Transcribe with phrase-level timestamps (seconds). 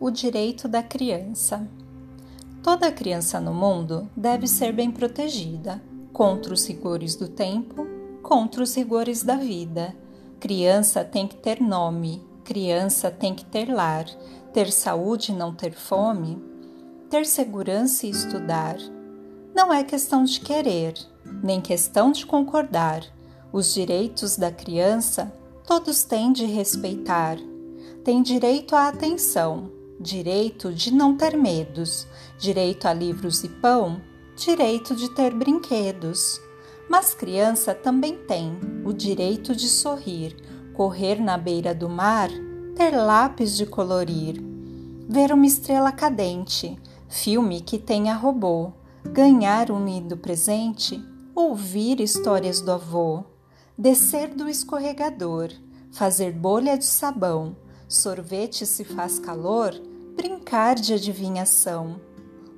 [0.00, 1.66] o direito da criança.
[2.62, 5.82] Toda criança no mundo deve ser bem protegida
[6.12, 7.86] contra os rigores do tempo,
[8.22, 9.94] contra os rigores da vida.
[10.38, 14.04] Criança tem que ter nome, criança tem que ter lar,
[14.52, 16.40] ter saúde e não ter fome,
[17.10, 18.76] ter segurança e estudar.
[19.54, 20.94] Não é questão de querer,
[21.42, 23.02] nem questão de concordar.
[23.52, 25.32] Os direitos da criança
[25.66, 27.36] todos têm de respeitar.
[28.04, 32.06] Tem direito à atenção, direito de não ter medos,
[32.38, 34.00] direito a livros e pão,
[34.36, 36.40] direito de ter brinquedos.
[36.88, 40.36] Mas criança também tem o direito de sorrir,
[40.72, 42.30] correr na beira do mar,
[42.76, 44.40] ter lápis de colorir,
[45.08, 48.72] ver uma estrela cadente, filme que tenha robô,
[49.04, 51.02] ganhar um lindo presente,
[51.34, 53.24] ouvir histórias do avô,
[53.76, 55.50] descer do escorregador,
[55.90, 57.56] fazer bolha de sabão,
[57.88, 59.72] sorvete se faz calor,
[60.14, 61.98] brincar de adivinhação,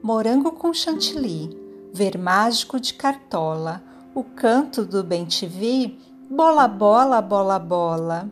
[0.03, 1.57] morango com chantilly,
[1.93, 3.81] ver mágico de cartola,
[4.13, 8.29] o canto do bem-te-vi, bola, bola, bola, bola,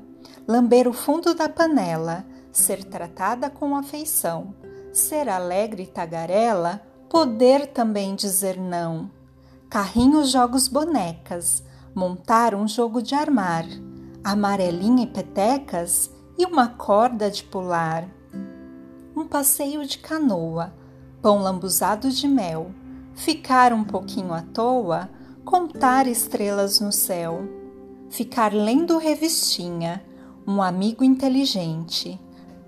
[0.46, 4.52] lamber o fundo da panela, ser tratada com afeição,
[4.92, 9.08] ser alegre e tagarela, poder também dizer não.
[9.70, 11.62] Carrinhos, jogos, bonecas,
[11.94, 13.66] montar um jogo de armar,
[14.24, 18.08] amarelinha e petecas, e uma corda de pular.
[19.16, 20.72] Um passeio de canoa,
[21.20, 22.70] pão lambuzado de mel,
[23.12, 25.10] ficar um pouquinho à toa,
[25.44, 27.40] contar estrelas no céu,
[28.08, 30.04] ficar lendo revistinha,
[30.46, 32.18] um amigo inteligente,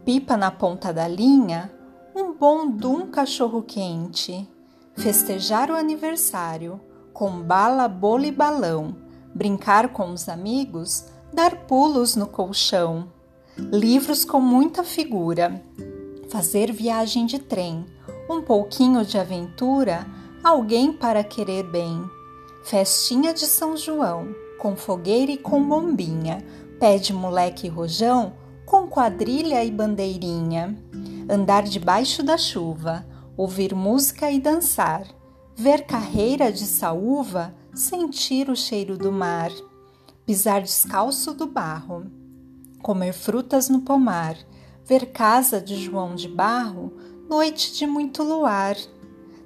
[0.04, 1.72] pipa na ponta da linha,
[2.14, 4.48] um bom dum cachorro quente,
[4.96, 6.80] festejar o aniversário,
[7.12, 8.96] com bala, bolo e balão,
[9.32, 13.08] brincar com os amigos, dar pulos no colchão
[13.58, 15.62] livros com muita figura,
[16.28, 17.84] fazer viagem de trem,
[18.28, 20.06] um pouquinho de aventura,
[20.42, 22.02] alguém para querer bem.
[22.64, 26.44] Festinha de São João, com fogueira e com bombinha,
[26.78, 30.78] pé de moleque e rojão, com quadrilha e bandeirinha.
[31.28, 35.04] Andar debaixo da chuva, ouvir música e dançar,
[35.56, 39.50] ver carreira de saúva, sentir o cheiro do mar,
[40.24, 42.19] pisar descalço do barro
[42.82, 44.36] comer frutas no pomar,
[44.84, 46.92] ver casa de João de Barro,
[47.28, 48.76] noite de muito luar,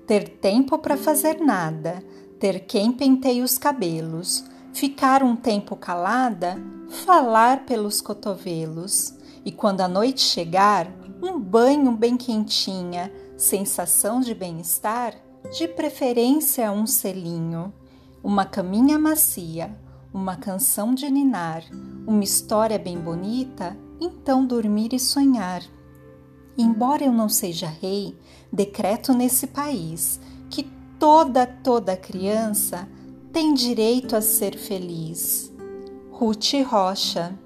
[0.06, 2.02] ter tempo para fazer nada,
[2.38, 6.56] ter quem penteie os cabelos, ficar um tempo calada,
[7.04, 10.90] falar pelos cotovelos, e quando a noite chegar,
[11.22, 15.14] um banho bem quentinha, sensação de bem-estar,
[15.56, 17.72] de preferência um selinho,
[18.22, 19.76] uma caminha macia,
[20.14, 21.64] uma canção de ninar,
[22.06, 25.60] uma história bem bonita, então dormir e sonhar.
[26.56, 28.16] Embora eu não seja rei,
[28.52, 30.70] decreto nesse país que
[31.00, 32.88] toda, toda criança
[33.32, 35.52] tem direito a ser feliz.
[36.12, 37.36] Ruth Rocha